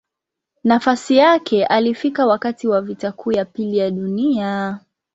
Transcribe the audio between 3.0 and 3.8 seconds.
Kuu ya Pili